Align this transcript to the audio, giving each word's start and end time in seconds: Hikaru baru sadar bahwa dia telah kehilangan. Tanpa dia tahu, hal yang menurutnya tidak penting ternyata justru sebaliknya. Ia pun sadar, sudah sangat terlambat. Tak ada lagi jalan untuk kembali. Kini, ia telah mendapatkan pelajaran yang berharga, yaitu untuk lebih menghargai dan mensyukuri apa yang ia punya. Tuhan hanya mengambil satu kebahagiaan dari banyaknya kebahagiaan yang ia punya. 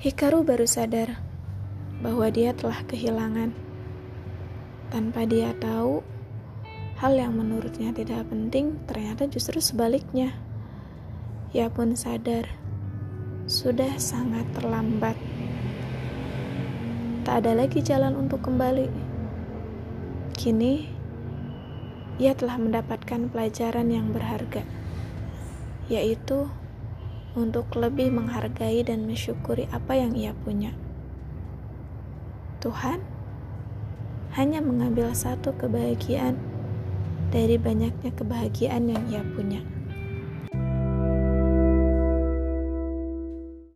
Hikaru 0.00 0.48
baru 0.48 0.64
sadar 0.64 1.20
bahwa 2.00 2.24
dia 2.32 2.56
telah 2.56 2.80
kehilangan. 2.88 3.52
Tanpa 4.88 5.28
dia 5.28 5.52
tahu, 5.60 6.00
hal 6.96 7.20
yang 7.20 7.36
menurutnya 7.36 7.92
tidak 7.92 8.24
penting 8.32 8.80
ternyata 8.88 9.28
justru 9.28 9.60
sebaliknya. 9.60 10.32
Ia 11.52 11.68
pun 11.68 12.00
sadar, 12.00 12.48
sudah 13.44 14.00
sangat 14.00 14.48
terlambat. 14.56 15.20
Tak 17.28 17.44
ada 17.44 17.60
lagi 17.60 17.84
jalan 17.84 18.16
untuk 18.16 18.40
kembali. 18.40 18.88
Kini, 20.32 20.88
ia 22.16 22.32
telah 22.32 22.56
mendapatkan 22.56 23.28
pelajaran 23.28 23.92
yang 23.92 24.16
berharga, 24.16 24.64
yaitu 25.92 26.48
untuk 27.38 27.70
lebih 27.78 28.10
menghargai 28.10 28.82
dan 28.82 29.06
mensyukuri 29.06 29.70
apa 29.70 29.94
yang 29.94 30.12
ia 30.18 30.34
punya. 30.34 30.74
Tuhan 32.60 33.00
hanya 34.36 34.60
mengambil 34.62 35.10
satu 35.16 35.54
kebahagiaan 35.56 36.38
dari 37.30 37.56
banyaknya 37.56 38.10
kebahagiaan 38.14 38.90
yang 38.90 39.02
ia 39.08 39.22
punya. 39.22 39.62